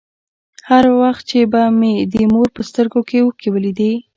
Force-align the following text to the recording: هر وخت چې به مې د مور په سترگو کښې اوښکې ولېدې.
هر 0.69 0.85
وخت 1.01 1.23
چې 1.29 1.39
به 1.51 1.61
مې 1.79 1.93
د 2.13 2.15
مور 2.33 2.47
په 2.55 2.61
سترگو 2.69 3.01
کښې 3.07 3.19
اوښکې 3.23 3.49
ولېدې. 3.51 3.93